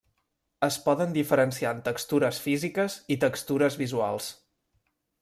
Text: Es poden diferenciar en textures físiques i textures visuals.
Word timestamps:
Es 0.67 0.77
poden 0.85 1.11
diferenciar 1.17 1.73
en 1.77 1.83
textures 1.89 2.39
físiques 2.47 2.97
i 3.17 3.19
textures 3.25 3.79
visuals. 3.83 4.31